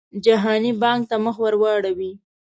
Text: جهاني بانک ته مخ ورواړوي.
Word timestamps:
جهاني 0.25 0.71
بانک 0.81 1.01
ته 1.09 1.15
مخ 1.25 1.35
ورواړوي. 1.43 2.11